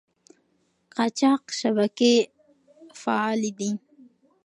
[0.95, 2.13] قاچاق شبکې
[3.01, 3.71] فعالې دي.